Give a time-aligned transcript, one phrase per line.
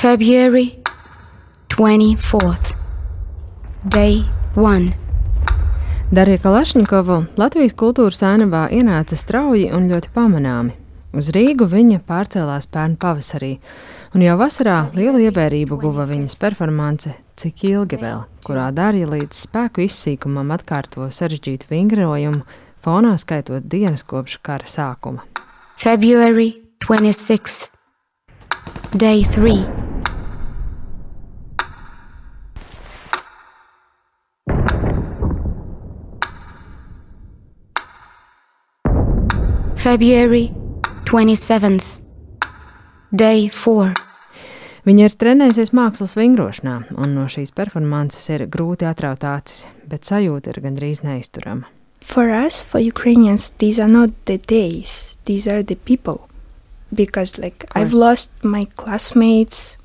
[0.00, 0.78] February
[1.68, 2.72] 24th,
[3.82, 4.22] Day
[4.54, 4.92] 1.
[6.14, 10.76] Darija Kalašņikova Latvijas kultūras ainavā ienāca strauji un ļoti pamanāmi.
[11.18, 13.56] Uz Rīgu viņa pārcēlās pērn pavasarī,
[14.14, 19.82] un jau vasarā lielu ievērību guva viņas performance Cik ilgi vēl, kurā Darija līdz spēku
[19.88, 22.44] izsīkumam atkārto sarežģītu vingrojumu,
[22.86, 25.26] fonā skaitot dienas kopš kara sākuma.
[25.74, 26.52] February
[26.86, 27.66] 26th,
[28.94, 29.87] Day 3.
[39.88, 40.52] February
[41.04, 41.86] 27th,
[43.08, 43.94] Day 4.
[44.84, 50.52] Viņa ir trenējusies mākslas vingrošanā, un no šīs performances ir grūti atraut acis, bet sajūta
[50.52, 51.72] ir gandrīz neizturama.
[52.04, 56.28] For us, for Ukrainians, these are not the days, these are the people.
[56.92, 59.78] Because, like, I've lost my classmates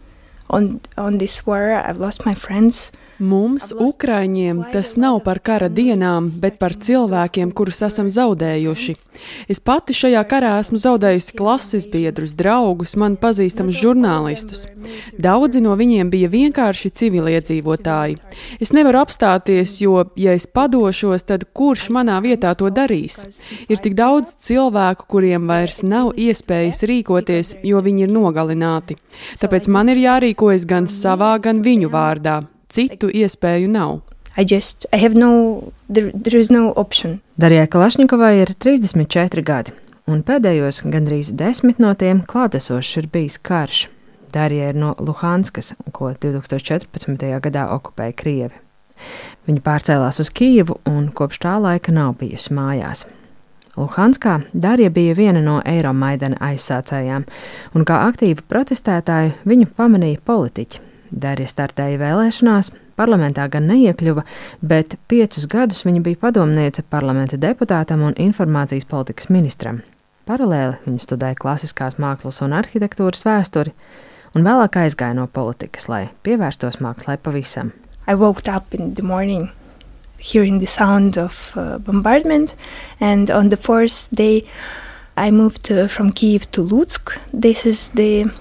[0.50, 2.92] on, on this war, I've lost my friends.
[3.24, 8.96] Mums, Ukrāņiem, tas nav par kara dienām, bet par cilvēkiem, kurus esam zaudējuši.
[9.48, 14.66] Es pati šajā karā esmu zaudējusi klases biedrus, draugus, man pazīstamus žurnālistus.
[15.16, 18.18] Daudzi no viņiem bija vienkārši civiliedzīvotāji.
[18.60, 23.22] Es nevaru apstāties, jo, ja es padošos, tad kurš manā vietā to darīs?
[23.72, 29.00] Ir tik daudz cilvēku, kuriem vairs nav iespējas rīkoties, jo viņi ir nogalināti.
[29.40, 32.42] Tāpēc man ir jārīkojas gan savā, gan viņu vārdā.
[32.74, 34.02] Citu iespēju nav.
[34.36, 37.20] I just, I have no, there, there is no option.
[37.38, 39.74] Darijai Kalašņikovai ir 34 gadi,
[40.10, 43.88] un pēdējos gandrīz desmit no tiem klātesošs ir bijis karš.
[44.34, 47.28] Darija ir no Luhanskas, ko 2014.
[47.46, 48.58] gadā okupēja Krievi.
[49.46, 53.06] Viņa pārcēlās uz Kijevu un kopš tā laika nav bijusi mājās.
[53.78, 57.26] Luhanskā Darija bija viena no Eiromaidana aizsācējām,
[57.74, 60.82] un kā aktīva protestētāja viņu pamanīja politiķi,
[61.14, 64.24] Darija startēja vēlēšanās, parlamentā gan neiekļuva,
[64.66, 69.84] bet piecus gadus viņa bija padomniece parlamenta deputātam un informācijas politikas ministram.
[70.26, 73.74] Paralēli viņa studēja klasiskās mākslas un arhitektūras vēsturi,
[74.34, 77.74] un vēlāk aizgāja no politikas, lai pievērstos mākslai pavisam.
[78.08, 79.52] I woke up in the morning
[80.24, 82.56] hearing the sound of uh, bombardment,
[83.00, 84.46] and on the fourth day
[85.16, 87.20] I moved uh, from Kiev to Lutsk.
[87.34, 88.32] This is the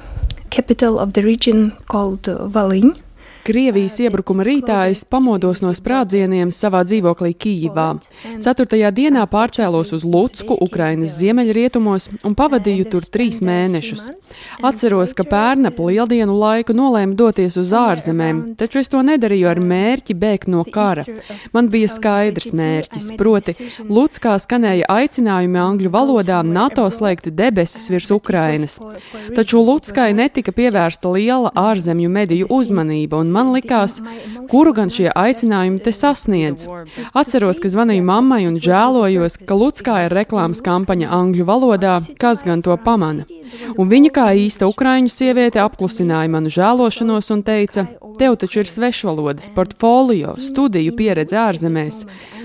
[0.53, 2.95] capital of the region called uh, Volyn.
[3.43, 7.87] Krievijas iebrukuma rītā es pamodos no sprādzieniem savā dzīvoklī Kīvā.
[8.45, 14.05] Ceturtajā dienā pārcēlos uz Lutsku, Ukrainas ziemeļrietumos, un pavadīju tur trīs mēnešus.
[14.63, 19.63] Atceros, ka pērn ap lieldienu laiku nolēmu doties uz ārzemēm, taču es to nedarīju ar
[19.73, 21.03] mērķi bēgt no kara.
[21.51, 23.57] Man bija skaidrs mērķis, proti,
[23.91, 28.79] Lutskā skanēja aicinājumi angļu valodā NATO slēgt debesis virs Ukrainas.
[29.35, 33.99] Taču Lutskai netika pievērsta liela ārzemju mediju uzmanība, un man likās,
[34.51, 36.67] kuru gan šie aicinājumi te sasniedz.
[37.17, 42.65] Atceros, ka zvanīju mammai un žēlojos, ka Lutskā ir reklāmas kampaņa angļu valodā, kas gan
[42.65, 43.27] to pamana.
[43.77, 47.87] Un viņa kā īsta ukraiņu sieviete apklusināja manu žēlošanos un teica:
[48.19, 52.03] Tev taču ir svešvalodas, portfolio, studiju pieredze ārzemēs.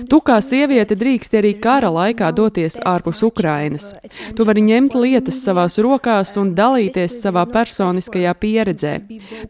[0.08, 3.90] Tu kā sieviete drīksti arī kara laikā doties ārpus Ukrainas.
[4.36, 8.94] Tu vari ņemt lietas savās rokās un dalīties savā personiskajā pieredzē.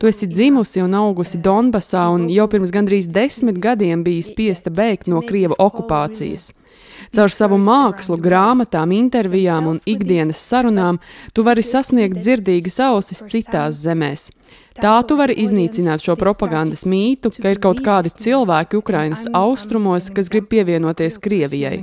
[0.00, 5.11] Tu esi dzimusi un augusi Donbasā un jau pirms gandrīz desmit gadiem biji spiesta bēgt
[5.12, 6.53] no Krieva okupācijas.
[7.15, 10.99] Caur savu mākslu, grāmatām, intervijām un ikdienas sarunām
[11.34, 14.28] tu vari sasniegt dzirdīgas ausis citās zemēs.
[14.78, 20.31] Tā tu vari iznīcināt šo propagandas mītu, ka ir kaut kādi cilvēki Ukrainas austrumos, kas
[20.31, 21.83] grib pievienoties Krievijai.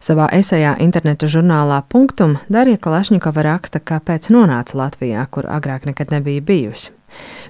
[0.00, 6.40] Savā esejā interneta žurnālā Punktum Darija Kalašņikova raksta, kāpēc nonāca Latvijā, kur agrāk nekad nebija
[6.40, 6.94] bijusi.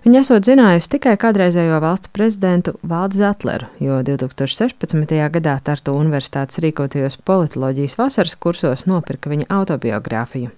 [0.03, 5.15] Viņa esot zinājusi tikai kādreizējo valsts prezidentu Valdu Zetleru, jo 2016.
[5.37, 10.51] gadā Tartu Universitātes rīkotajos politoloģijas vasaras kursos nopirka viņa autobiogrāfiju.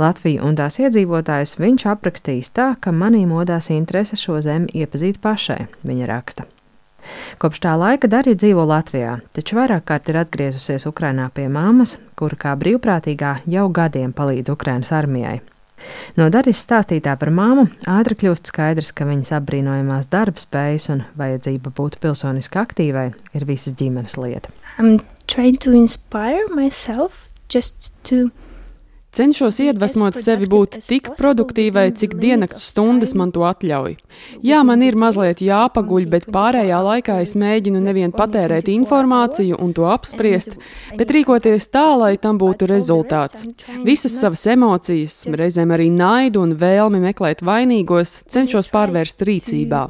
[0.00, 5.66] Latviju un tās iedzīvotājus viņš aprakstījis tā, ka manī modās interese šo zemi iepazīt pašai,
[5.84, 6.48] viņa raksta.
[7.42, 12.38] Kopš tā laika Darija dzīvo Latvijā, taču vairāk kārt ir atgriezusies Ukrainā pie māmas, kura
[12.38, 15.40] kā brīvprātīgā jau gadiem palīdz Ukrainas armijai.
[16.16, 21.72] No Darijas stāstītā par māmu ātri kļūst skaidrs, ka viņas apbrīnojamās darba spējas un vajadzība
[21.76, 24.52] būt pilsoniski aktīvai ir visas ģimenes lieta.
[24.78, 28.30] I'm trying to inspire myself just to
[29.16, 33.94] Cenšos iedvesmot sevi būt tik produktīvai, cik diennakts stundas man to atļauj.
[34.44, 39.88] Jā, man ir mazliet jāpaguļ, bet pārējā laikā es mēģinu nevien patērēt informāciju un to
[39.88, 40.58] apspriest,
[41.00, 43.46] bet rīkoties tā, lai tam būtu rezultāts.
[43.86, 49.86] Visas savas emocijas, reizēm arī naidu un vēlmi meklēt vainīgos, cenšos pārvērst rīcībā.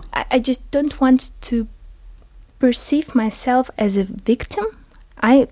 [2.58, 4.64] Perceive myself as a victim.
[5.20, 5.46] I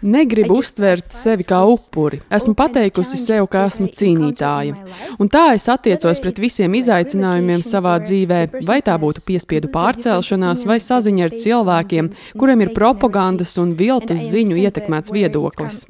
[0.00, 2.22] Negribu uztvert sevi kā upuri.
[2.32, 4.72] Esmu pateikusi sev, ka esmu cīnītāja.
[5.20, 10.78] Un tā es attiecos pret visiem izaicinājumiem savā dzīvē, vai tā būtu piespiedu pārcelšanās vai
[10.80, 12.08] saziņa ar cilvēkiem,
[12.40, 15.82] kuriem ir propagandas un viltus ziņu ietekmēts viedoklis.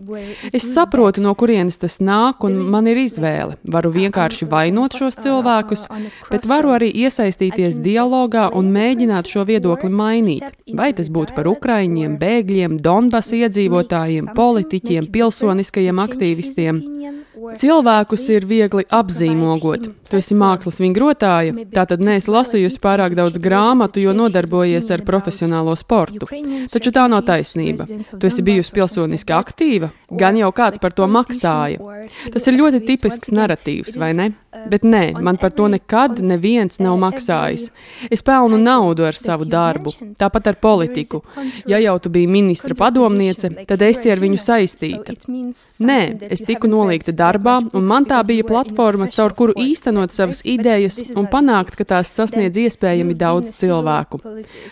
[0.50, 3.60] Es saprotu, no kurienes tas nāk, un man ir izvēle.
[3.70, 5.86] Varu vienkārši vainot šos cilvēkus,
[6.34, 10.50] bet varu arī iesaistīties dialogā un mēģināt šo viedokli mainīt.
[10.74, 16.80] Vai tas tas būtu par ukraiņiem, bēgļiem, Donbas iedzīvotājiem, politiķiem, pilsoniskajiem aktīvistiem.
[17.60, 19.88] Cilvēkus ir viegli apzīmogot.
[20.08, 26.28] Tu esi mākslas vingrotāja, tātad neesi lasījusi pārāk daudz grāmatu, jo nodarbojies ar profesionālo sportu.
[26.72, 27.88] Taču tā nav taisnība.
[28.12, 31.80] Tu esi bijusi pilsoniski aktīva, gan jau kāds par to maksāja.
[32.30, 34.30] Tas ir ļoti tipisks narratīvs, vai ne?
[34.70, 37.70] Bet nē, man par to nekad neviens nav maksājis.
[38.12, 41.24] Es pelnu naudu ar savu darbu, tāpat ar politiku.
[41.66, 45.16] Ja jau tu biji ministra padomniece, tad esi ar viņu saistīta.
[45.82, 45.98] Nē,
[46.30, 47.33] es tiku nolīgta darbā,
[47.74, 52.58] un man tā bija platforma, caur kuru īstenot savas idejas un panākt, ka tās sasniedz
[52.66, 54.20] iespējami daudz cilvēku.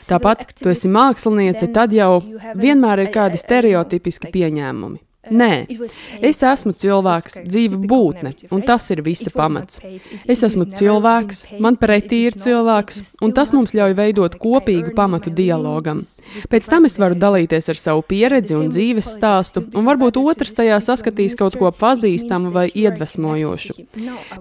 [0.09, 2.23] Tāpat, tu esi māksliniece, tad jau
[2.55, 5.01] vienmēr ir kādi stereotipiski pieņēmumi.
[5.31, 5.69] Nē,
[6.19, 9.79] es esmu cilvēks, dzīva būtne, un tas ir visa pamats.
[10.27, 16.01] Es esmu cilvēks, man pretī ir cilvēks, un tas mums ļauj veidot kopīgu pamatu dialogam.
[16.51, 20.81] Pēc tam es varu dalīties ar savu pieredzi un dzīves stāstu, un varbūt otrs tajā
[20.83, 23.79] saskatīs kaut ko pazīstamu vai iedvesmojošu.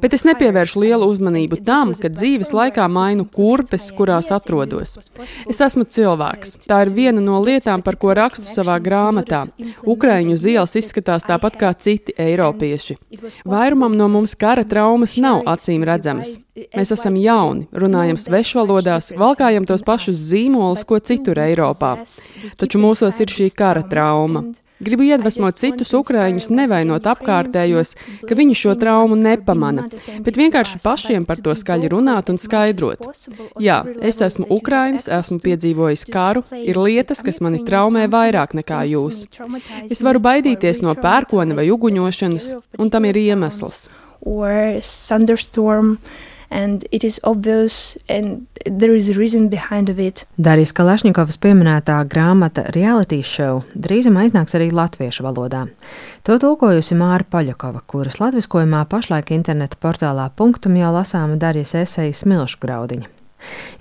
[0.01, 4.97] Bet es nepievēršu lielu uzmanību tam, ka dzīves laikā mainu kurpes, kurās atrodos.
[5.45, 6.57] Es esmu cilvēks.
[6.65, 9.45] Tā ir viena no lietām, par ko rakstu savā grāmatā.
[9.85, 12.97] Ukraiņu zils tēls izskatās tāpat kā citi eiropieši.
[13.45, 16.39] Vairumam no mums kara traumas nav acīm redzamas.
[16.75, 21.97] Mēs esam jauni, runājam svešvalodās, valkājam tos pašus zīmolus, ko citur Eiropā.
[22.57, 24.51] Taču mūsos ir šī kara trauma.
[24.81, 27.93] Gribu iedvesmot citus ukrāņus, nevainot apkārtējos,
[28.27, 29.85] ka viņi šo traumu nepamana,
[30.25, 33.05] bet vienkārši pašiem par to skaļi runāt un skaidrot.
[33.61, 39.25] Jā, es esmu ukrāņš, esmu piedzīvojis karu, ir lietas, kas mani traumē vairāk nekā jūs.
[39.89, 43.87] Es varu baidīties no pērkona vai uguņošanas, un tam ir iemesls.
[44.21, 45.95] Or thunderstorm
[46.51, 50.25] and it is obvious and there is a reason behind it.
[50.38, 55.65] Darijas Kalašņikovas pieminētā grāmata Reality Show drīzumā iznāks arī latviešu valodā.
[56.27, 62.62] To tulkojusi Māra Paļakova, kuras latviskojumā pašlaik interneta portālā punktum jau lasāma Darijas eseja Smilšu
[62.62, 63.20] graudiņa.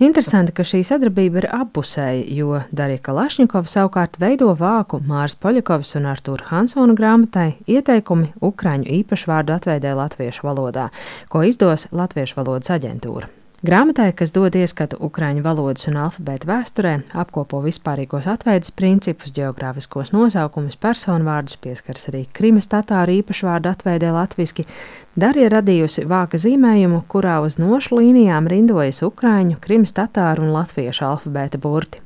[0.00, 6.08] Interesanti, ka šī sadarbība ir appusēja, jo Darija Kalašņikova savukārt veido vāku Māras Poļakovas un
[6.12, 10.88] Artūra Hansona grāmatai ieteikumi Ukraiņu īpašvārdu atveidē latviešu valodā,
[11.32, 13.39] ko izdos Latviešu valodas aģentūra.
[13.60, 20.78] Grāmatai, kas dod ieskatu ukraiņu valodas un alfabēta vēsturē, apkopo vispārīgos atveidas principus, geogrāfiskos nosaukumus,
[20.80, 24.64] personvārdus, pieskars arī krimas tatāru īpašvārdu atveidē latviski,
[25.12, 31.60] Darija radījusi vāka zīmējumu, kurā uz nošu līnijām rindojas ukraiņu, krimas tatāru un latviešu alfabēta
[31.60, 32.00] burti.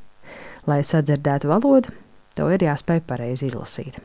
[0.66, 1.94] Lai sadzirdētu valodu,
[2.34, 4.02] to ir jāspēj pareizi izlasīt.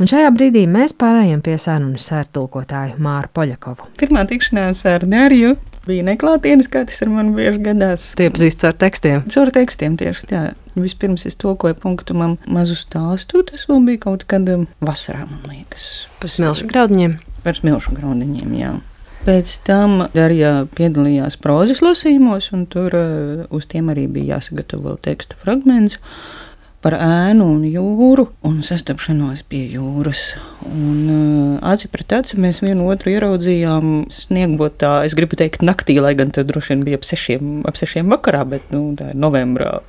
[0.00, 3.92] Un šajā brīdī mēs pārējām pie sarunas ar tulkotāju Māru Poļakovu.
[4.00, 8.08] Pirmā tikšanās ar Dariju bija neklātienes, kā tas ar mani bieži gadās.
[8.18, 9.24] Tie pazīst ar tekstiem.
[9.32, 10.42] Caur tekstiem tieši tā.
[10.76, 13.44] Vispirms es tulkoju punktumam mazu stāstu.
[13.48, 14.48] Tas vēl bija kaut kad
[14.84, 16.06] vasarā, man liekas.
[16.20, 17.16] Par smilšu graudiņiem.
[17.46, 18.74] Par smilšu graudiņiem, jā.
[19.26, 25.38] Pēc tam Darija piedalījās prozas lasījumos, un tur uh, uz tiem arī bija jāsagatavo teksta
[25.40, 25.98] fragments
[26.86, 30.20] par ēnu un jūru un sastapšanos pie jūras.
[30.68, 36.14] Un, uh, aci pret aci mēs vienu otru ieraudzījām sniegbotā, es gribu teikt, naktī, lai
[36.18, 39.80] gan tur droši vien bija ap sešiem, ap sešiem vakarā, bet nu, tā ir novembrā,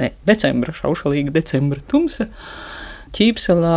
[0.00, 2.30] ne, decembra, šaušalīga decembra tumsa.
[3.16, 3.76] Ķīpselā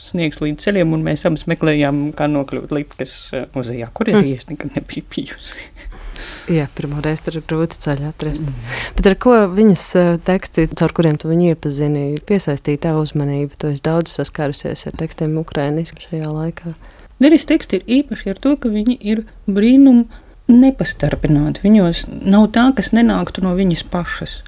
[0.00, 3.18] sniegs līdz ceļiem, un mēs abas meklējām, kā nokļūt Lipkas
[3.52, 4.40] muzejā, kur arī mm.
[4.40, 5.68] es nekad nebiju bijusi.
[6.48, 8.46] Jā, pirmā reize ir grūti ceļu atrast.
[8.46, 8.76] Mm.
[8.96, 9.84] Bet ar ko viņas
[10.24, 13.58] teksti, caur kuriem tu viņu iepazini, piesaistīja tavu uzmanību?
[13.60, 16.72] Tu esi daudz saskārusies ar tekstiem ukrainiski šajā laikā.
[17.20, 20.06] Nevis teksti ir īpaši ar to, ka viņi ir brīnum
[20.48, 21.64] nepastarpināti.
[21.66, 24.38] Viņos nav tā, kas nenāktu no viņas pašas.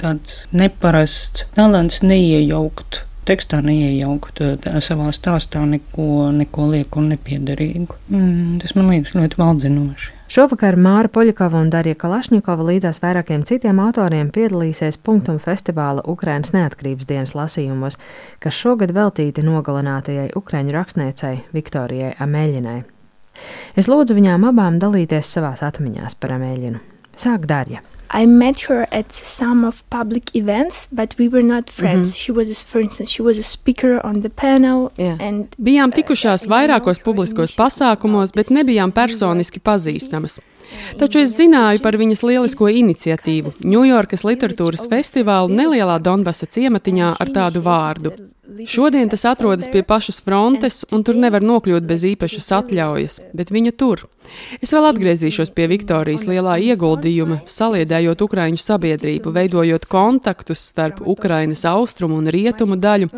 [0.00, 4.42] Tāds neparasts talants neiejaukt tekstā neiejaukt
[4.84, 7.96] savā stāstā neko, neko lieku un nepiederīgu.
[8.08, 10.12] Mm, tas man liekas ļoti valdzinoši.
[10.26, 17.06] Šovakar Māra Poļakova un Darija Kalašņikova līdzās vairākiem citiem autoriem piedalīsies Punktum festivāla Ukrainas neatkarības
[17.06, 17.98] dienas lasījumos,
[18.42, 22.80] kas šogad veltīti nogalinātajai ukraiņu rakstniecei Viktorijai Ameļinai.
[23.78, 26.82] Es lūdzu viņām abām dalīties savās atmiņās par Ameļinu.
[27.16, 27.84] Sāk Darja.
[28.10, 32.06] I met her at some of public events, but we were not friends.
[32.06, 32.24] Mm -hmm.
[32.24, 34.90] She was, a, for instance, she was a speaker on the panel.
[34.96, 35.20] Yeah.
[35.20, 40.40] And, bijām tikušās vairākos publiskos pasākumos, bet nebijām personiski pazīstamas.
[40.98, 47.62] Taču es zināju par viņas lielisko iniciatīvu- Ņujorkas literatūras festivālu nelielā Donbasa ciematiņā ar tādu
[47.62, 48.12] vārdu.
[48.66, 53.72] Šodien tas atrodas pie pašas frontes, un tur nevar nokļūt bez īpašas atļaujas, bet viņa
[53.76, 54.06] tur.
[54.62, 62.18] Es vēl atgriezīšos pie Viktorijas lielā ieguldījuma, saliedējot Ukraiņu sabiedrību, veidojot kontaktus starp Ukrainas austrumu
[62.20, 63.10] un rietumu daļu,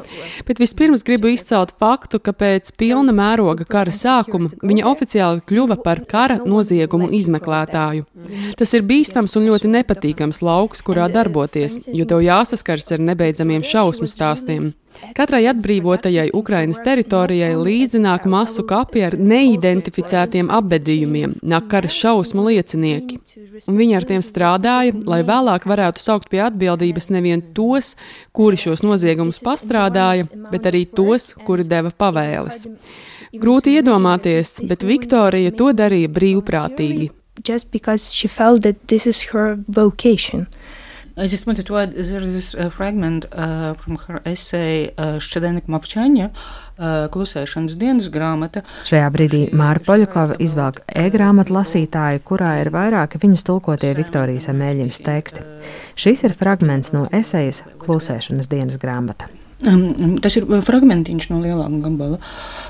[0.49, 6.05] bet vispirms gribu izcelt faktu, ka pēc pilna mēroga kara sākuma viņa oficiāli kļuva par
[6.09, 8.07] kara noziegumu izmeklētāju.
[8.59, 14.11] Tas ir bīstams un ļoti nepatīkams lauks, kurā darboties, jo tev jāsaskars ar nebeidzamiem šausmu
[14.11, 14.73] stāstiem.
[15.15, 23.19] Katrai atbrīvotajai Ukrainas teritorijai līdzi nāk masu kapi ar neidentificētiem apbedījumiem, nāk kara šausmu liecinieki.
[23.69, 27.95] Un viņi ar tiem strādāja, lai vēlāk varētu saukt pie atbildības nevien tos,
[28.33, 32.67] kuri šos noziegumus pastrādāja, bet arī tos, kuri deva pavēles.
[33.39, 37.13] Grūti iedomāties, bet Viktorija to darīja brīvprātīgi.
[37.45, 40.49] Just because she felt that this is her vocation.
[41.19, 45.67] I just wanted to add there's this uh, fragment uh, from her essay uh, Šķedenika
[45.67, 48.63] Mavčaņa, uh, Klusēšanas dienas grāmata.
[48.87, 55.43] Šajā brīdī Māra Poļakova izvelk e-grāmatu lasītāju, kurā ir vairāki viņas tulkotie Viktorijas Amēļinas teksti.
[55.99, 59.27] Šis ir fragments no esejas Klusēšanas dienas grāmata.
[59.67, 62.21] Um, tas ir fragmentiņš no lielāka gabala.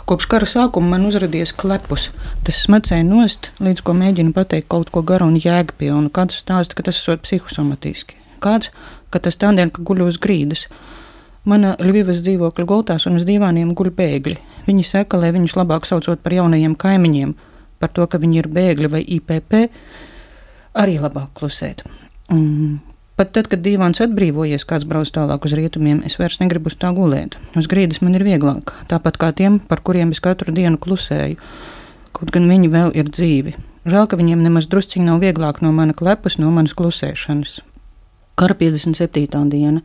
[0.08, 2.08] Kopš kara sākuma man uzrādījās klepus.
[2.48, 6.08] Tas smacēja nost, līdz ko mēģinu pateikt kaut ko garu un jēgpilnu.
[6.16, 8.72] Kāds stāsta, ka tas ir psihosomatiski kāds,
[9.12, 10.66] ka tas tādēļ, ka guļu uz grīdas.
[11.48, 14.36] Mana Ļuvijas dzīvokļa gultās un uz dīvāniem guļ bēgļi.
[14.66, 17.32] Viņi saka, lai viņus labāk saucot par jaunajiem kaimiņiem,
[17.80, 19.54] par to, ka viņi ir bēgļi vai IPP,
[20.76, 21.86] arī labāk klusēt.
[22.28, 22.80] Mm.
[23.18, 26.92] Pat tad, kad dīvāns atbrīvojies, kāds brauc tālāk uz rietumiem, es vairs negribu uz tā
[26.94, 27.34] gulēt.
[27.58, 31.40] Uz grīdas man ir vieglāk, tāpat kā tiem, par kuriem es katru dienu klusēju.
[32.14, 33.56] Kaut gan viņi vēl ir dzīvi.
[33.88, 37.58] Žēl, ka viņiem nemaz drusciņi nav vieglāk no mana klepus, no manas klusēšanas
[38.38, 39.44] kara 57.
[39.50, 39.82] diena.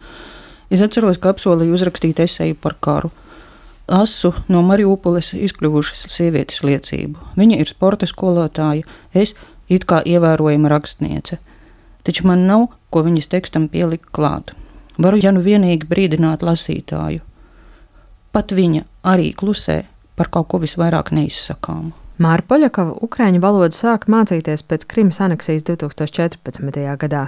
[0.69, 3.11] Es atceros, ka apsolīju uzrakstīt esēju par karu.
[3.91, 7.33] Asu no Mariupoles izkļuvušas sievietes liecību.
[7.35, 9.35] Viņa ir sporta skolotāja, es
[9.67, 11.39] it kā ievērojama rakstniece.
[12.03, 14.53] Taču man nav, ko viņas tekstam pielikt klāt.
[14.97, 17.23] Varu ja nu vienīgi brīdināt lasītāju.
[18.33, 19.83] Pat viņa arī klusē
[20.15, 22.02] par kaut ko visvairāk neizsakāmu.
[22.21, 26.81] Māra Poļakova ukraiņu valodu sāka mācīties pēc Krimas aneksijas 2014.
[27.01, 27.23] gadā,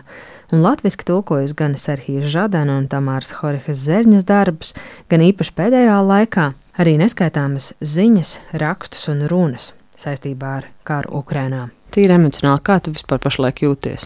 [0.54, 4.76] un latviešu tulkojas gan Serhijas Žadana un Tamāras Horihas Zerņas darbus,
[5.10, 11.72] gan īpaši pēdējā laikā arī neskaitāmas ziņas, rakstus un runas saistībā ar karu Ukrainā.
[11.90, 14.06] Tīri emocionāli, kā tu vispār pašlaik jūties?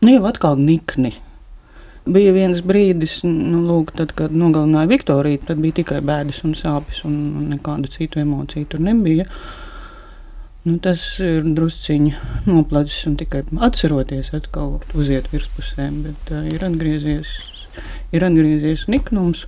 [0.00, 1.12] Nu, jau atkal nikni.
[2.08, 7.02] Bija viens brīdis, nu, lūk, tad, kad nogalināja Viktoriju, tad bija tikai bēdas un sāpes,
[7.04, 9.28] un nekādu citu emociju tur nebija.
[9.28, 9.60] Uh,
[10.64, 17.34] Nu, tas ir drusciņš noplācis un tikai atceroties, atkal uziet virspusē, bet uh, ir, atgriezies,
[18.16, 19.44] ir atgriezies niknums.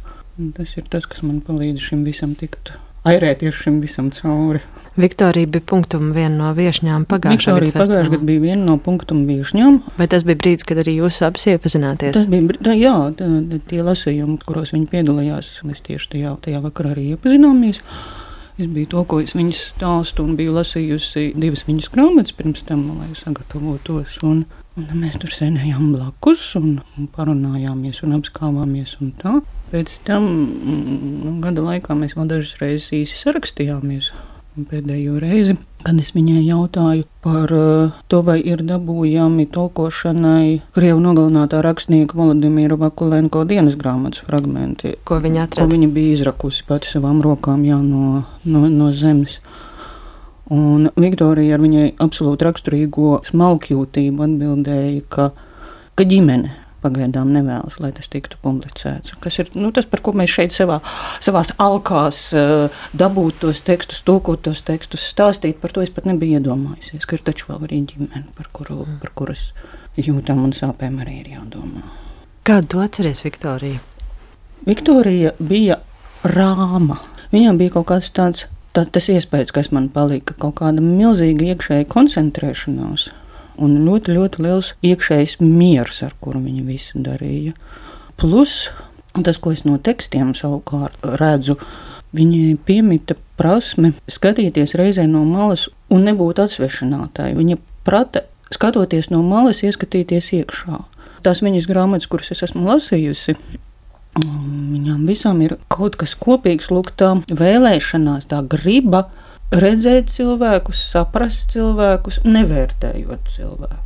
[0.59, 2.75] Tas ir tas, kas man palīdz šim visam tikt,
[3.09, 4.61] airēties šim visam cauri.
[4.97, 7.73] Viktorija bija punktuma viena no viesņām pagājušajā gadā.
[7.73, 9.81] Pagājušajā gadā bija viena no punktuma viesņām.
[9.97, 12.17] Vai tas bija brīdis, kad arī jūs abas iepazināties?
[12.17, 13.29] Tas bija, tā, jā, tā,
[13.73, 17.81] tie lasījumi, kuros viņi piedalījās, mēs tieši tajā, tajā vakarā arī iepazināmies.
[18.57, 24.15] Es biju tulkojis viņas stāstu un biju lasījusi divas viņas grāmatas pirms tam, lai sagatavotos.
[24.25, 24.47] Un,
[24.81, 28.95] un mēs tur sēdējām blakus un, un parunājāmies un apskāvāmies.
[29.05, 29.35] Un tā.
[29.75, 34.09] Pēc tam nu, gada laikā mēs vēl dažas reizes īsi sarakstījāmies.
[34.71, 41.61] Pēdējo reizi, kad es viņai jautāju par uh, to, vai ir dabūjami tulkošanai Krievu nogalinātā
[41.63, 45.69] rakstnieka Vladimira Vakulenko dienas grāmatas fragmenti, ko viņa atrada.
[45.69, 49.39] Ko viņa bija izrakusi pati savām rokām jā, no, no, no zemes.
[50.51, 55.31] Un Viktorija ar viņai absolūti raksturīgo smalkjūtību atbildēja, ka,
[55.99, 59.17] ka ģimene pagaidām nevēlas, lai tas tiktu publicēts.
[59.23, 60.79] Kas ir nu, tas, par ko mēs šeit savā,
[61.25, 66.41] savās alkās uh, dabūt tos tekstus, tulkot tos tekstus, stāstīt par to es pat nebiju
[66.41, 69.51] iedomājusies, ka ir taču vēl arī ģimene, par, kuru, par kuras
[70.01, 71.85] jūtām un sāpēm arī ir jādomā.
[72.47, 73.83] Kādu to atceries, Viktorija?
[74.67, 75.81] Viktorija bija
[76.27, 77.01] rāma.
[77.33, 81.89] Viņam bija kaut kāds tāds, tā, tas iespējas, kas man palika, kaut kāda milzīga iekšēja
[81.91, 83.11] koncentrēšanās
[83.63, 87.55] un ļoti, ļoti liels iekšējs miers, ar kuru viņa visu darīja.
[88.21, 88.69] Plus
[89.25, 91.57] tas, ko es no tekstiem savukārt redzu,
[92.17, 97.37] viņai piemita prasme skatīties reizē no malas un nebūt atsvešinātāji.
[97.37, 100.83] Viņa prata, skatoties no malas, ieskatīties iekšā.
[101.25, 103.37] Tās viņas grāmatas, kuras es esmu lasījusi,
[104.17, 109.07] Viņām visām ir kaut kas kopīgs, lūk, tā vēlēšanās, tā griba
[109.55, 113.85] redzēt cilvēkus, saprast cilvēkus, nevērtējot cilvēkus.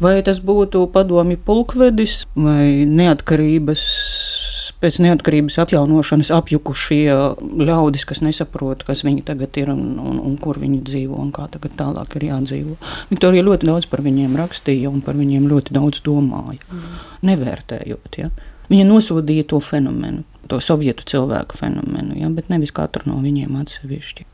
[0.00, 3.82] Vai tas būtu padomju pulkvedis vai neatkarības,
[4.80, 7.02] pēc neatkarības atjaunošanas apjukušie
[7.68, 11.50] ļaudis, kas nesaprot, kas viņi tagad ir un, un, un kur viņi dzīvo un kā
[11.52, 12.78] tagad tālāk ir jādzīvo.
[13.12, 17.04] Viktorija ļoti daudz par viņiem rakstīja un par viņiem ļoti daudz domāja, mm.
[17.28, 18.20] nevērtējot.
[18.22, 18.32] Ja?
[18.72, 24.26] Viņa nosodīja to fenomenu to sovietu cilvēku fenomenu, ja, bet nevis katru no viņiem atsevišķi.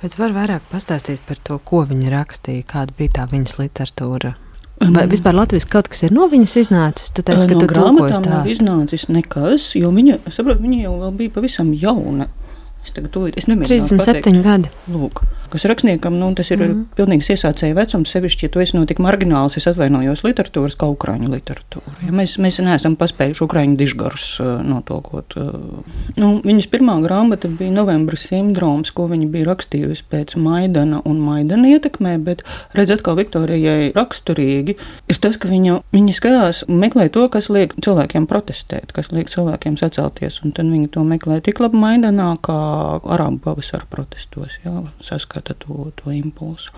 [0.00, 4.36] Bet var vairāk pastāstīt par to, ko viņa rakstīja, kāda bija tā viņas literatūra.
[4.80, 7.10] Vai vispār Latvijas kaut kas ir no viņas iznācis?
[7.12, 11.34] Tu teici, ka no tu grāmatām nav iznācis nekas, jo viņa, saprot, viņa jau bija
[11.34, 12.30] pavisam jauna.
[12.80, 14.00] Es tagad to es nemēģinu.
[14.00, 14.72] 37 gadi.
[14.88, 16.82] Lūk, kas rakstniekam, nu, tas ir mm.
[16.98, 21.30] pilnīgs iesācēja vecums, sevišķi, ja tu esi no tik margināls, es atvainojos literatūras, kā ukrāņu
[21.32, 21.96] literatūra.
[22.06, 24.26] Ja mēs, mēs neesam paspējuši ukrāņu dižgarus
[24.66, 25.36] notolkot.
[26.20, 31.74] Nu, viņas pirmā grāmata bija novembra sindroms, ko viņa bija rakstījusi pēc Maidana un Maidana
[31.74, 32.44] ietekmē, bet
[32.76, 34.76] redz atkal Viktorijai raksturīgi
[35.10, 39.32] ir tas, ka viņa, viņa skatās un meklē to, kas liek cilvēkiem protestēt, kas liek
[39.32, 42.58] cilvēkiem sacelties, un tad viņa to meklē tik labi Maidanā, kā
[43.00, 46.72] Arābu pavasara protestos, jā, saskata to, to impulsu.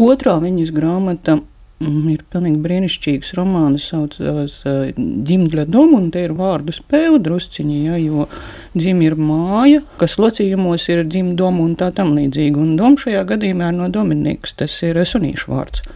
[0.00, 4.56] Otrā viņas grāmata mm, ir pilnīgi brīnišķīgs romāns, saucās
[4.98, 8.26] Ģimģa doma, un te ir vārdu spēle drusciņi, ja, jo
[8.74, 13.22] dzim ir māja, kas locījumos ir dzim doma un tā tam līdzīgi, un doma šajā
[13.34, 15.86] gadījumā ir no Dominikas, tas ir sunīšu vārds.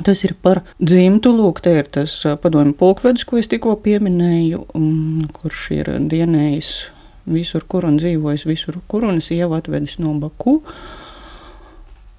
[0.00, 1.34] Tas ir par dzimtu.
[1.36, 6.70] Lūk, te ir tas padomju pulkvedis, ko es tikko pieminēju, um, kurš ir dienējis
[7.28, 10.60] visur, kur un dzīvojis visur, kur un sieva atvedis no Baku.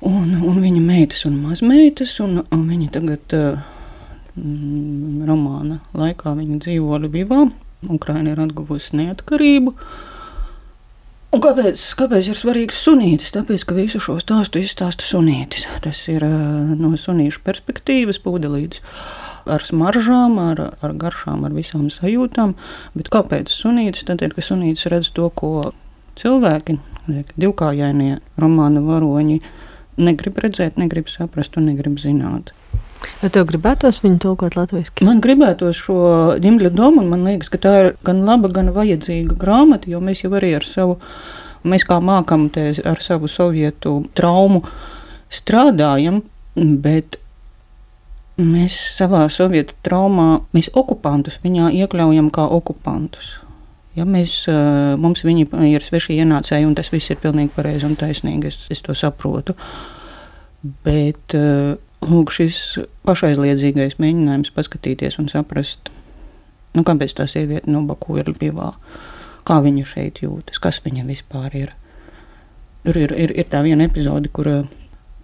[0.04, 7.00] Un, un viņa meitas un mazmeitas, un, un viņa tagad mm, romāna laikā viņa dzīvo
[7.06, 7.46] Ļuvivā.
[7.92, 9.76] Ukraina ir atguvusi neatkarību.
[11.34, 13.32] Un kāpēc, kāpēc ir svarīgs sunītis?
[13.34, 15.66] Tāpēc, ka visu šo stāstu izstāsta sunītis.
[15.82, 16.22] Tas ir
[16.78, 18.84] no sunīšu perspektīvas pūdelītis
[19.50, 22.54] ar smaržām, ar, ar garšām, ar visām sajūtām.
[22.94, 24.06] Bet kāpēc sunītis?
[24.12, 25.72] Tādēļ, ka sunītis redz to, ko
[26.22, 26.78] cilvēki,
[27.34, 29.42] divkājainie romāna varoņi,
[30.06, 32.54] negrib redzēt, negrib saprast un negrib zināt.
[33.22, 35.06] Vai tev gribētos viņu tulkot latviešu?
[35.08, 35.98] Man gribētos šo
[36.44, 40.26] ģimļa domu, un man liekas, ka tā ir gan laba, gan vajadzīga grāmata, jo mēs
[40.26, 41.00] jau arī ar savu,
[41.68, 44.64] mēs kā mākam te ar savu sovietu traumu
[45.34, 46.22] strādājam,
[46.56, 47.20] bet
[48.42, 53.36] Mēs savā sovietu traumā, mēs okupantus viņā iekļaujam kā okupantus.
[53.94, 54.48] Ja mēs,
[54.98, 58.82] mums viņi ir sveši ienācēji, un tas viss ir pilnīgi pareizi un taisnīgi, es, es
[58.82, 59.54] to saprotu.
[60.64, 61.36] Bet
[62.10, 62.60] lūk, šis
[63.08, 65.92] pašaizliedzīgais mēģinājums paskatīties un saprast,
[66.74, 68.74] nu, kāpēc tā sieviete no Baku ir Lvivā,
[69.48, 71.74] kā viņa šeit jūtas, kas viņa vispār ir.
[72.84, 74.50] Tur ir, ir, ir tā viena epizode, kur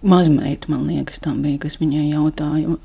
[0.00, 2.76] Mazmeita, man liekas, tam bija, kas viņai jautāja,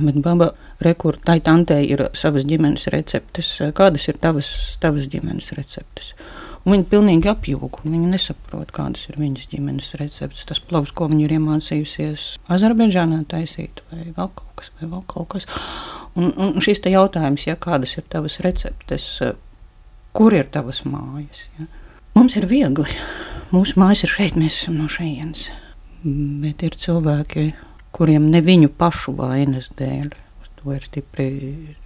[0.00, 3.50] bet baba rekur, tai tantei ir savas ģimenes receptes.
[3.76, 4.48] Kādas ir tavas,
[4.80, 6.14] tavas ģimenes receptes?
[6.64, 10.46] Viņa pilnīgi apjūga, un viņa nesaprot, kādas ir viņas ģimenes receptes.
[10.48, 12.22] Tas plovs, ko viņa ir iemācījusies
[12.56, 15.48] Azerbaidžānā taisīt, vai vēl kaut kas, vēl kaut kas.
[16.16, 19.10] Un, un šis jautājums, ja kādas ir tavas receptes,
[20.16, 21.44] kur ir tavas mājas?
[21.58, 21.68] Ja?
[22.16, 22.88] Mums ir viegli.
[23.52, 25.50] Mūsu mājas ir šeit, mēs esam no šejienes
[26.04, 27.48] bet ir cilvēki,
[27.94, 30.12] kuriem ne viņu pašu vainas dēļ.
[30.64, 31.26] To ir stipri,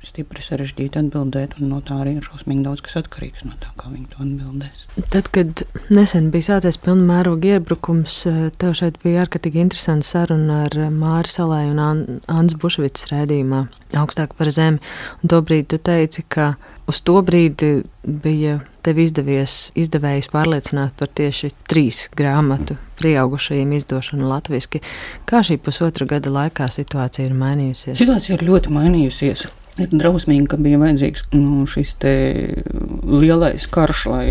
[0.07, 3.91] stipri sarežģīti atbildēt, un no tā arī ir šausmīgi daudz kas atkarīgs no tā, kā
[3.91, 4.85] viņi to atbildēs.
[5.11, 8.21] Tad, kad nesen bija sācies pilna mēroga iebrukums,
[8.55, 11.83] tev šeit bija ārkārtīgi interesanta saruna ar Māri Salai un
[12.31, 13.65] Ants Bušvits rēdījumā
[13.99, 14.79] augstāk par zemi.
[15.25, 16.53] Un tobrīd tu teici, ka
[16.87, 24.83] uz to brīdi bija tev izdevies izdevējus pārliecināt par tieši trīs grāmatu pieaugušajiem izdošanu latviešu.
[25.29, 27.99] Kā šī pusotra gada laikā situācija ir mainījusies?
[28.01, 29.49] Situācija ir ļoti mainījusies.
[29.79, 34.27] Ir drausmīgi, ka bija vajadzīgs nu, šis lielais karš, lai,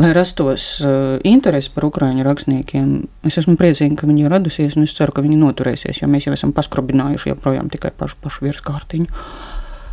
[0.00, 2.94] lai rastos uh, interesi par ukrāņu rakstniekiem.
[3.28, 6.24] Es esmu priecīga, ka viņi ir radusies, un es ceru, ka viņi noturēsies, jo mēs
[6.24, 9.20] jau esam paskrobinājuši joprojām tikai pašu, pašu virskārtiņu.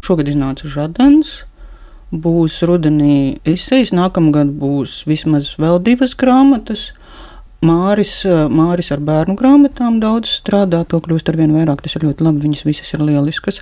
[0.07, 1.41] Šogad iznāca Žadans.
[2.07, 6.93] Būs rudenī esejas, nākamgad būs vismaz vēl divas grāmatas.
[7.65, 11.81] Māris, Māris ar bērnu grāmatām daudz strādā, to kļūst ar vien vairāk.
[11.83, 13.59] Tas ir ļoti labi, viņas visas ir lieliskas.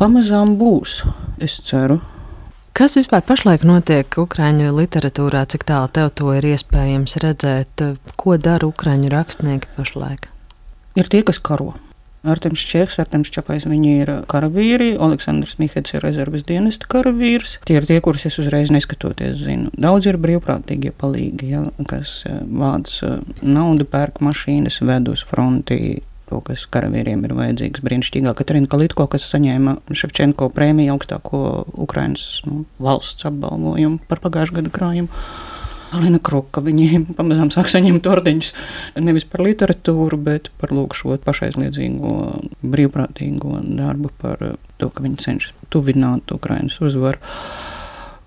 [0.00, 1.02] Pamazām būs,
[1.38, 2.00] es ceru.
[2.72, 7.84] Kas vispār pašlaik notiek Ukrāņu literatūrā, cik tālu tev to ir iespējams redzēt?
[8.16, 10.30] Ko dara Ukrāņu rakstnieki pašlaik?
[10.96, 11.74] Ir tie, kas karo.
[12.22, 17.56] Artemis Čehs, Artemis Čapais, viņi ir karavīri, Aleksandrs Mihets ir rezerves dienesta karavīrs.
[17.66, 19.72] Tie ir tie, kurus es uzreiz neskatoties zinu.
[19.74, 25.98] Daudz ir brīvprātīgie palīgi, ja, kas eh, vāc eh, naudu, pērk mašīnas, ved uz fronti
[26.32, 27.82] to, kas karavīriem ir vajadzīgs.
[27.84, 31.42] Brīnišķīgā Katrīna Kalitko, kas saņēma Ševčenko prēmiju augstāko
[31.82, 35.24] Ukrainas nu, valsts apbalvojumu par pagājušā gada krājumu.
[35.92, 36.62] Alina Kruka.
[36.64, 38.52] Viņi pamazām sāk saņemt ordeņus
[39.02, 42.16] nevis par literatūru, bet par lūk, šo pašaizliedzīgo,
[42.62, 44.42] brīvprātīgo darbu, par
[44.80, 47.20] to, ka viņi cenšas tuvināt Ukrainas uzvaru.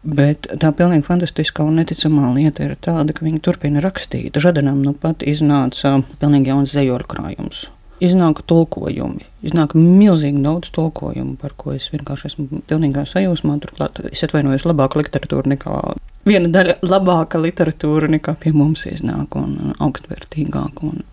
[0.06, 4.38] Bet tā pilnīgi fantastiskā un neticamā lieta ir tāda, ka viņi turpina rakstīt.
[4.38, 7.66] Žadanam nu pat iznāca pilnīgi jauns zejoļu krājums
[8.06, 9.26] iznāk tulkojumi.
[9.46, 13.60] Iznāk milzīgi daudz tulkojumu, par ko es vienkārši esmu pilnīgā sajūsmā.
[13.64, 15.80] Turklāt es atvainojos labāka literatūra nekā
[16.26, 21.04] viena daļa labāka literatūra nekā pie mums iznāk un augstvērtīgāka un,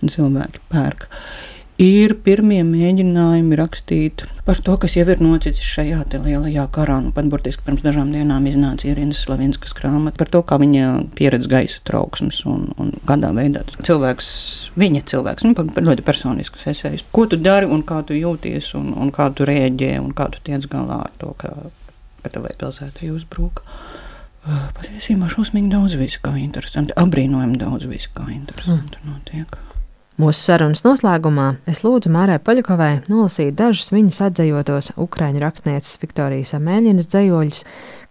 [0.00, 1.08] un cilvēki pērk
[1.80, 6.98] ir pirmie mēģinājumi rakstīt par to, kas jau ir noticis šajā lielajā karā.
[7.00, 11.48] Nu, pat burtiski pirms dažām dienām iznāca Irīnas Slavinskas grāmata par to, kā viņa pieredz
[11.50, 14.28] gaisa trauksmes un, un kādā veidā cilvēks,
[14.80, 17.06] viņa cilvēks, nu, ļoti personisks esejs.
[17.16, 20.44] Ko tu dari un kā tu jūties un, un kā tu rēģē un kā tu
[20.44, 21.54] tiec galā ar to, ka,
[22.20, 23.64] ka tavai pilsētai uzbrūk.
[24.76, 29.10] Patiesībā šausmīgi daudz visu kā interesanti, apbrīnojami daudz visu kā interesanti mm.
[29.12, 29.58] notiek.
[30.20, 37.08] Mūsu sarunas noslēgumā es lūdzu Mārai Paļakovai nolasīt dažus viņas atzējotos ukraiņu rakstnieces Viktorijas Amēļinas
[37.08, 37.60] dzējoļus,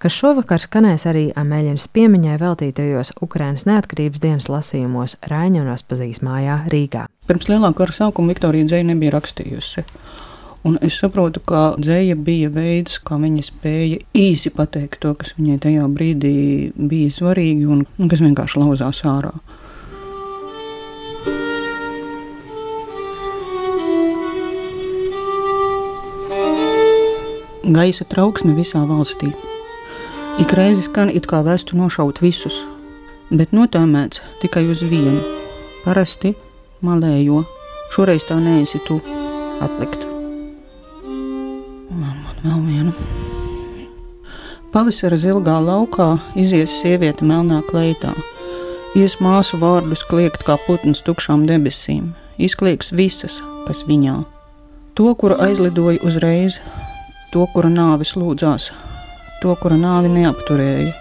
[0.01, 6.63] kas šovakar skanēs arī Amēļinas piemiņai veltītajos Ukrainas neatkarības dienas lasījumos Rāņa un Aspazīs mājā
[6.73, 7.05] Rīgā.
[7.29, 9.85] Pirms lielā kara sākuma Viktorija dzēja nebija rakstījusi.
[10.65, 15.61] Un es saprotu, ka dzēja bija veids, kā viņa spēja īsi pateikt to, kas viņai
[15.67, 16.35] tajā brīdī
[16.73, 19.35] bija svarīgi un kas vienkārši lauzās ārā.
[27.75, 29.31] Gaisa trauksme visā valstī.
[30.39, 32.61] Ik reizi skan it kā vēstu nošaut visus,
[33.29, 35.19] bet notēmēts tikai uz vienu.
[35.83, 36.33] Parasti
[36.85, 37.43] malējo,
[37.95, 38.99] šoreiz tā neesi tu
[39.59, 40.05] atlikt.
[41.89, 42.95] Man, man vēl vienu.
[44.69, 48.13] Pavasara zilgā laukā izies sieviete melnā kleitā.
[48.97, 52.11] Ies māsu vārdus kliegt kā putns tukšām debesīm.
[52.37, 54.21] Izklieks visas, kas viņā.
[54.97, 56.59] To, kuru aizlidoja uzreiz,
[57.33, 58.69] to, kura nāvis lūdzās,
[59.41, 60.93] to, kura nāvi neapturēja,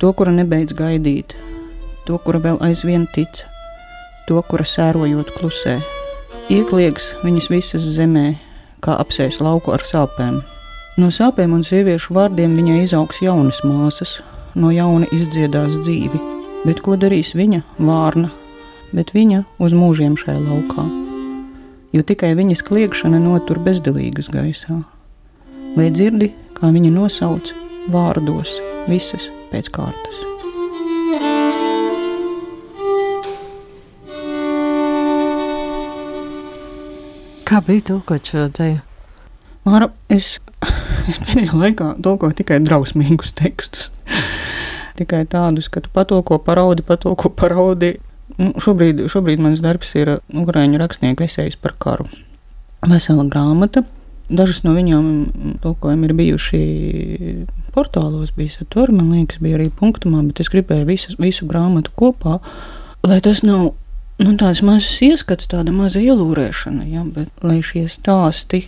[0.00, 1.34] to, kura nebeidz gaidīt,
[2.06, 3.44] to, kura vēl aizvien tic,
[4.28, 5.78] to, kura sērojot klusē.
[6.52, 8.32] Iekliegs viņas visas zemē,
[8.82, 10.40] kā apsēs lauku ar sāpēm.
[11.00, 14.18] No sāpēm un sieviešu vārdiem viņai izaugs jaunas māsas,
[14.56, 16.20] no jauna izdziedās dzīvi,
[16.64, 18.32] bet ko darīs viņa vārna,
[18.96, 20.88] bet viņa uz mūžiem šajā laukā,
[21.92, 24.82] jo tikai viņas kliegšana notur bezdelīgas gaisā
[25.76, 27.52] vai dzirdi, kā viņa nosauc
[27.92, 28.58] vārdos
[28.90, 30.20] visas pēc kārtas.
[37.48, 38.80] Kā bija tulkot šo dzēju?
[39.66, 40.38] Māra, es,
[41.10, 43.90] es pēdējā laikā tulkoju tikai drausmīgus tekstus.
[44.98, 47.94] tikai tādus, ka tu patoko paraudi, patoko paraudi.
[48.38, 52.06] Nu, šobrīd, šobrīd mans darbs ir Ukrāņu rakstnieku esejas par karu.
[52.88, 53.84] Vesela grāmata
[54.32, 55.06] Dažas no viņām
[55.60, 56.62] tulkojumi ir bijuši
[57.74, 62.38] portālos, bija satura, man liekas, bija arī punktumā, bet es gribēju visu, visu grāmatu kopā,
[63.04, 63.74] lai tas nav
[64.22, 68.66] nu, tāds mazs ieskats, tāda maza ielūrēšana, ja, bet lai šie stāsti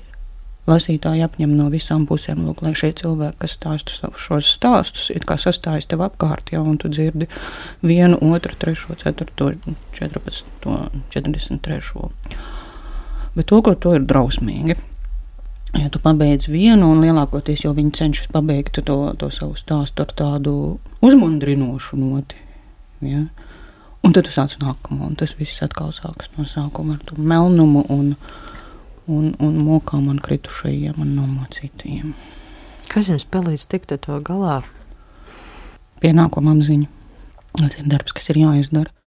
[0.68, 5.37] lasītāji apņem no visām pusēm, lūk, lai šie cilvēki, kas stāsta šos stāstus, it kā
[5.40, 7.29] sastājas tev apkārt, ja, un tu dzirdi
[7.85, 9.53] vienu, otru, trešo, ceturto,
[9.96, 10.79] četrpadsmito,
[11.12, 12.09] četrdesmit trešo.
[13.35, 14.79] Bet to, ko to ir drausmīgi.
[15.75, 20.15] Ja tu pabeidz vienu, un lielākoties jau viņi cenšas pabeigt to, to savu stāstu ar
[20.15, 20.55] tādu
[21.05, 22.39] uzmundrinošu noti.
[23.03, 23.25] Ja?
[24.05, 27.83] Un tad tu sāc nākamo, un tas viss atkal sākas no sākuma ar to melnumu
[27.91, 28.15] un,
[29.11, 32.15] un, un mokām un kritušajiem un nomocītajiem.
[32.93, 34.61] Kas jums palīdz tikt ar to galā?
[36.05, 36.91] Pienākuma apziņa.
[37.59, 38.95] Tas ir darbs, kas ir jāizdara.